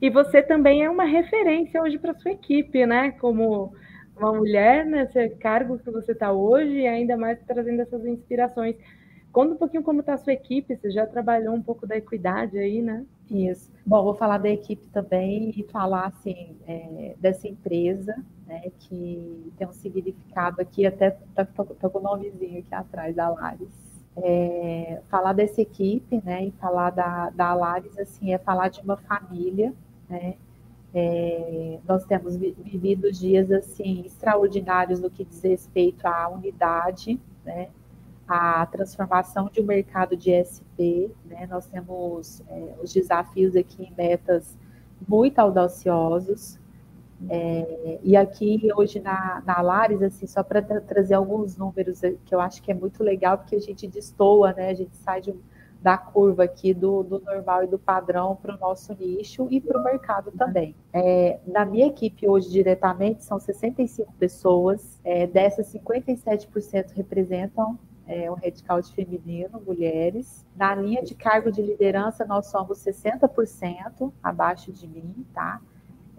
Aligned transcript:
E 0.00 0.08
você 0.08 0.42
também 0.42 0.82
é 0.82 0.90
uma 0.90 1.04
referência 1.04 1.82
hoje 1.82 1.98
para 1.98 2.14
sua 2.14 2.30
equipe, 2.32 2.86
né? 2.86 3.10
Como 3.12 3.74
uma 4.16 4.32
mulher 4.32 4.84
nesse 4.86 5.28
cargo 5.36 5.78
que 5.78 5.90
você 5.90 6.12
está 6.12 6.32
hoje 6.32 6.72
e 6.72 6.86
ainda 6.86 7.16
mais 7.16 7.38
trazendo 7.46 7.82
essas 7.82 8.04
inspirações. 8.04 8.76
Conta 9.32 9.54
um 9.54 9.56
pouquinho 9.56 9.82
como 9.82 10.00
está 10.00 10.14
a 10.14 10.18
sua 10.18 10.32
equipe, 10.32 10.76
você 10.76 10.90
já 10.90 11.06
trabalhou 11.06 11.54
um 11.54 11.62
pouco 11.62 11.86
da 11.86 11.96
equidade 11.96 12.58
aí, 12.58 12.82
né? 12.82 13.04
Isso. 13.30 13.70
Bom, 13.86 14.02
vou 14.02 14.14
falar 14.14 14.38
da 14.38 14.48
equipe 14.48 14.88
também 14.88 15.50
e 15.56 15.62
falar 15.70 16.06
assim 16.06 16.56
é, 16.66 17.14
dessa 17.18 17.46
empresa, 17.46 18.16
né, 18.44 18.72
que 18.80 19.52
tem 19.56 19.68
um 19.68 19.72
significado 19.72 20.60
aqui, 20.60 20.84
até 20.84 21.16
tô, 21.54 21.64
tô 21.64 21.90
com 21.90 21.98
o 22.00 22.02
nomezinho 22.02 22.58
aqui 22.58 22.74
atrás, 22.74 23.14
da 23.14 23.28
Lares. 23.28 23.68
É, 24.16 25.00
falar 25.08 25.32
dessa 25.32 25.60
equipe, 25.60 26.20
né, 26.24 26.46
e 26.46 26.50
falar 26.52 26.90
da, 26.90 27.30
da 27.30 27.50
Alares, 27.50 27.96
assim, 27.96 28.34
é 28.34 28.38
falar 28.38 28.68
de 28.68 28.80
uma 28.80 28.96
família, 28.96 29.72
né, 30.10 30.34
é, 30.92 31.78
nós 31.88 32.04
temos 32.04 32.36
vivido 32.36 33.10
dias, 33.12 33.50
assim, 33.50 34.02
extraordinários 34.04 35.00
no 35.00 35.08
que 35.08 35.24
diz 35.24 35.42
respeito 35.42 36.04
à 36.04 36.28
unidade, 36.28 37.18
né, 37.44 37.68
à 38.26 38.66
transformação 38.66 39.48
de 39.52 39.60
um 39.60 39.64
mercado 39.64 40.16
de 40.16 40.32
SP, 40.34 41.10
né, 41.24 41.46
nós 41.48 41.66
temos 41.66 42.42
é, 42.48 42.74
os 42.82 42.92
desafios 42.92 43.54
aqui 43.54 43.84
em 43.84 43.94
metas 43.96 44.58
muito 45.08 45.38
audaciosos, 45.38 46.58
é, 47.28 47.98
e 48.02 48.16
aqui 48.16 48.70
hoje 48.74 48.98
na, 48.98 49.42
na 49.44 49.60
Lares, 49.60 50.00
assim, 50.02 50.26
só 50.26 50.42
para 50.42 50.62
tra 50.62 50.80
trazer 50.80 51.14
alguns 51.14 51.56
números 51.56 52.02
é, 52.02 52.14
que 52.24 52.34
eu 52.34 52.40
acho 52.40 52.62
que 52.62 52.70
é 52.70 52.74
muito 52.74 53.02
legal, 53.04 53.36
porque 53.36 53.56
a 53.56 53.60
gente 53.60 53.86
destoa, 53.86 54.52
né? 54.54 54.70
A 54.70 54.74
gente 54.74 54.96
sai 54.96 55.20
de, 55.20 55.34
da 55.82 55.96
curva 55.96 56.44
aqui 56.44 56.74
do, 56.74 57.02
do 57.02 57.20
normal 57.20 57.64
e 57.64 57.66
do 57.66 57.78
padrão 57.78 58.36
para 58.36 58.54
o 58.54 58.58
nosso 58.58 58.94
nicho 58.94 59.48
e 59.50 59.60
para 59.60 59.80
o 59.80 59.84
mercado 59.84 60.30
também. 60.32 60.74
É, 60.92 61.40
na 61.46 61.64
minha 61.64 61.86
equipe 61.86 62.28
hoje, 62.28 62.50
diretamente, 62.50 63.24
são 63.24 63.38
65 63.38 64.12
pessoas, 64.14 65.00
é, 65.02 65.26
dessas 65.26 65.72
57% 65.72 66.92
representam 66.94 67.78
é, 68.06 68.30
um 68.30 68.34
headcount 68.34 68.92
feminino, 68.92 69.62
mulheres. 69.64 70.44
Na 70.56 70.74
linha 70.74 71.02
de 71.02 71.14
cargo 71.14 71.50
de 71.50 71.62
liderança, 71.62 72.24
nós 72.24 72.46
somos 72.46 72.78
60% 72.78 74.12
abaixo 74.22 74.72
de 74.72 74.86
mim, 74.86 75.24
tá? 75.32 75.60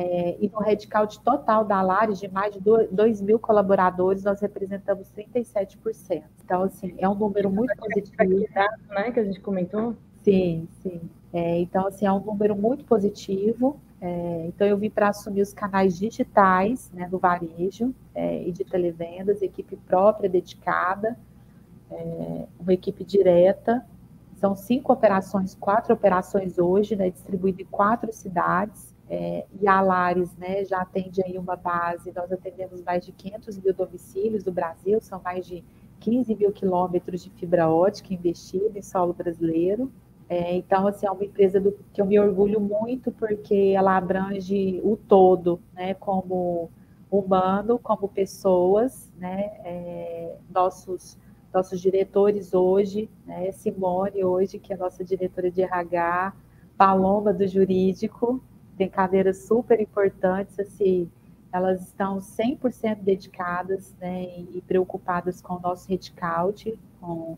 É, 0.00 0.36
e 0.40 0.48
no 0.48 0.60
headcount 0.60 1.18
total 1.24 1.64
da 1.64 1.82
Lares, 1.82 2.20
de 2.20 2.28
mais 2.28 2.54
de 2.54 2.60
2 2.60 3.20
mil 3.20 3.36
colaboradores, 3.36 4.22
nós 4.22 4.40
representamos 4.40 5.10
37%. 5.10 6.22
Então, 6.44 6.62
assim, 6.62 6.94
é 6.98 7.08
um 7.08 7.16
número 7.16 7.50
muito 7.50 7.74
positivo. 7.76 8.46
Né, 8.90 9.10
que 9.10 9.18
a 9.18 9.24
gente 9.24 9.40
comentou? 9.40 9.96
Sim, 10.22 10.68
sim. 10.82 11.00
É, 11.32 11.58
então, 11.58 11.88
assim, 11.88 12.06
é 12.06 12.12
um 12.12 12.20
número 12.20 12.54
muito 12.54 12.84
positivo. 12.84 13.80
É, 14.00 14.44
então, 14.46 14.68
eu 14.68 14.78
vim 14.78 14.88
para 14.88 15.08
assumir 15.08 15.42
os 15.42 15.52
canais 15.52 15.98
digitais 15.98 16.92
né, 16.94 17.08
do 17.08 17.18
varejo 17.18 17.92
é, 18.14 18.44
e 18.44 18.52
de 18.52 18.62
televendas, 18.62 19.42
equipe 19.42 19.74
própria, 19.74 20.30
dedicada, 20.30 21.18
é, 21.90 22.46
uma 22.60 22.72
equipe 22.72 23.02
direta. 23.02 23.84
São 24.36 24.54
cinco 24.54 24.92
operações, 24.92 25.56
quatro 25.56 25.92
operações 25.92 26.56
hoje, 26.56 26.94
né, 26.94 27.10
distribuídas 27.10 27.62
em 27.62 27.68
quatro 27.68 28.12
cidades. 28.12 28.96
É, 29.10 29.46
e 29.58 29.66
a 29.66 29.80
Lares 29.80 30.36
né, 30.36 30.64
já 30.64 30.82
atende 30.82 31.22
aí 31.22 31.38
uma 31.38 31.56
base, 31.56 32.12
nós 32.14 32.30
atendemos 32.30 32.82
mais 32.82 33.04
de 33.06 33.12
500 33.12 33.58
mil 33.58 33.72
domicílios 33.72 34.44
do 34.44 34.52
Brasil, 34.52 35.00
são 35.00 35.20
mais 35.22 35.46
de 35.46 35.64
15 36.00 36.34
mil 36.34 36.52
quilômetros 36.52 37.24
de 37.24 37.30
fibra 37.30 37.68
ótica 37.68 38.12
investida 38.12 38.78
em 38.78 38.82
solo 38.82 39.14
brasileiro. 39.14 39.90
É, 40.28 40.54
então, 40.54 40.86
assim, 40.86 41.06
é 41.06 41.10
uma 41.10 41.24
empresa 41.24 41.58
do, 41.58 41.72
que 41.92 42.02
eu 42.02 42.06
me 42.06 42.20
orgulho 42.20 42.60
muito 42.60 43.10
porque 43.10 43.72
ela 43.74 43.96
abrange 43.96 44.78
o 44.84 44.94
todo, 44.94 45.58
né, 45.72 45.94
como 45.94 46.70
humano, 47.10 47.78
como 47.78 48.08
pessoas, 48.08 49.10
né, 49.16 49.50
é, 49.64 50.36
nossos, 50.50 51.16
nossos 51.52 51.80
diretores 51.80 52.52
hoje, 52.52 53.08
né, 53.24 53.50
Simone 53.52 54.22
hoje, 54.22 54.58
que 54.58 54.70
é 54.70 54.76
nossa 54.76 55.02
diretora 55.02 55.50
de 55.50 55.62
RH, 55.62 56.34
Paloma 56.76 57.32
do 57.32 57.46
jurídico, 57.46 58.42
tem 58.78 58.88
cadeiras 58.88 59.38
super 59.44 59.80
importantes, 59.80 60.58
assim, 60.58 61.10
elas 61.52 61.82
estão 61.82 62.18
100% 62.18 63.00
dedicadas 63.00 63.94
né, 64.00 64.24
e 64.54 64.62
preocupadas 64.66 65.40
com 65.40 65.54
o 65.54 65.60
nosso 65.60 65.88
headcount, 65.88 66.78
com 67.00 67.36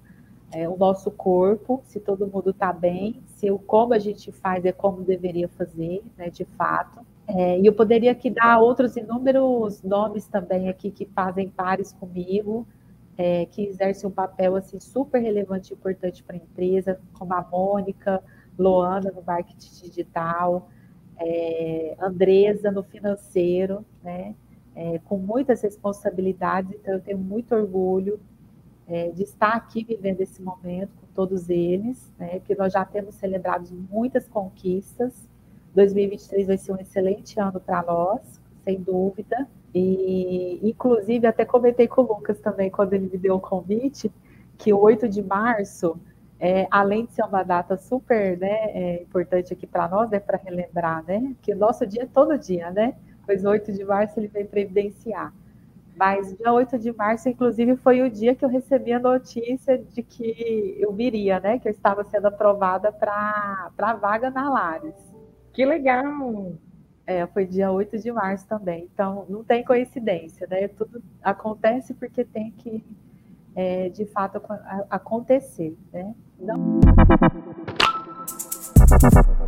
é, 0.52 0.68
o 0.68 0.76
nosso 0.76 1.10
corpo, 1.10 1.80
se 1.84 2.00
todo 2.00 2.26
mundo 2.26 2.50
está 2.50 2.72
bem, 2.72 3.22
se 3.26 3.50
o 3.50 3.58
como 3.58 3.94
a 3.94 3.98
gente 3.98 4.32
faz 4.32 4.64
é 4.64 4.72
como 4.72 5.02
deveria 5.02 5.48
fazer, 5.48 6.02
né, 6.16 6.28
de 6.28 6.44
fato. 6.44 7.00
É, 7.26 7.58
e 7.60 7.66
eu 7.66 7.72
poderia 7.72 8.10
aqui 8.10 8.28
dar 8.28 8.58
outros 8.58 8.96
inúmeros 8.96 9.82
nomes 9.82 10.26
também 10.26 10.68
aqui 10.68 10.90
que 10.90 11.06
fazem 11.06 11.48
pares 11.48 11.92
comigo, 11.92 12.66
é, 13.16 13.46
que 13.46 13.62
exercem 13.62 14.08
um 14.08 14.12
papel 14.12 14.56
assim 14.56 14.80
super 14.80 15.20
relevante 15.20 15.72
e 15.72 15.76
importante 15.76 16.22
para 16.24 16.34
a 16.34 16.38
empresa, 16.38 16.98
como 17.12 17.32
a 17.32 17.42
Mônica, 17.42 18.20
Loana 18.58 19.12
no 19.12 19.22
marketing 19.22 19.86
digital, 19.86 20.68
é, 21.20 21.96
Andresa 22.00 22.70
no 22.70 22.82
financeiro, 22.82 23.84
né? 24.02 24.34
É, 24.74 24.98
com 25.00 25.18
muitas 25.18 25.60
responsabilidades, 25.62 26.72
então 26.72 26.94
eu 26.94 27.00
tenho 27.00 27.18
muito 27.18 27.54
orgulho 27.54 28.20
é, 28.86 29.10
de 29.10 29.24
estar 29.24 29.54
aqui 29.54 29.84
vivendo 29.84 30.20
esse 30.20 30.40
momento 30.40 30.90
com 31.00 31.06
todos 31.14 31.50
eles, 31.50 32.10
né? 32.18 32.40
Que 32.40 32.54
nós 32.54 32.72
já 32.72 32.84
temos 32.84 33.14
celebrado 33.16 33.68
muitas 33.90 34.26
conquistas. 34.28 35.28
2023 35.74 36.46
vai 36.46 36.56
ser 36.56 36.72
um 36.72 36.76
excelente 36.78 37.38
ano 37.38 37.60
para 37.60 37.82
nós, 37.82 38.40
sem 38.64 38.80
dúvida. 38.80 39.46
E, 39.74 40.58
inclusive, 40.62 41.26
até 41.26 41.44
comentei 41.44 41.86
com 41.86 42.02
o 42.02 42.06
Lucas 42.06 42.40
também, 42.40 42.70
quando 42.70 42.94
ele 42.94 43.08
me 43.08 43.18
deu 43.18 43.36
o 43.36 43.40
convite, 43.40 44.10
que 44.58 44.72
o 44.72 44.80
8 44.80 45.08
de 45.08 45.22
março 45.22 45.98
é, 46.40 46.66
além 46.70 47.04
de 47.04 47.12
ser 47.12 47.22
uma 47.22 47.42
data 47.42 47.76
super 47.76 48.38
né, 48.38 48.48
é, 48.72 49.02
importante 49.02 49.52
aqui 49.52 49.66
para 49.66 49.86
nós, 49.86 50.10
né, 50.10 50.18
para 50.18 50.38
relembrar, 50.38 51.04
né, 51.04 51.34
que 51.42 51.52
o 51.52 51.56
nosso 51.56 51.86
dia 51.86 52.04
é 52.04 52.06
todo 52.06 52.38
dia, 52.38 52.70
né, 52.70 52.94
pois 53.26 53.44
8 53.44 53.70
de 53.72 53.84
março 53.84 54.18
ele 54.18 54.28
vem 54.28 54.46
previdenciar. 54.46 55.34
Mas 55.94 56.34
dia 56.34 56.50
8 56.50 56.78
de 56.78 56.90
março, 56.92 57.28
inclusive, 57.28 57.76
foi 57.76 58.00
o 58.00 58.10
dia 58.10 58.34
que 58.34 58.42
eu 58.42 58.48
recebi 58.48 58.90
a 58.90 58.98
notícia 58.98 59.76
de 59.76 60.02
que 60.02 60.76
eu 60.80 60.94
viria, 60.94 61.38
né, 61.38 61.58
que 61.58 61.68
eu 61.68 61.72
estava 61.72 62.02
sendo 62.04 62.26
aprovada 62.28 62.90
para 62.90 63.70
a 63.76 63.94
vaga 63.94 64.30
na 64.30 64.48
Lares. 64.48 64.94
Que 65.52 65.66
legal! 65.66 66.54
É, 67.06 67.26
foi 67.26 67.44
dia 67.44 67.70
8 67.70 67.98
de 67.98 68.10
março 68.10 68.46
também. 68.46 68.88
Então, 68.94 69.26
não 69.28 69.44
tem 69.44 69.64
coincidência, 69.64 70.46
né? 70.48 70.68
Tudo 70.68 71.02
acontece 71.22 71.92
porque 71.92 72.24
tem 72.24 72.52
que, 72.52 72.84
é, 73.54 73.88
de 73.88 74.06
fato, 74.06 74.40
acontecer, 74.88 75.76
né? 75.92 76.14
Thank 79.00 79.14
you. 79.14 79.39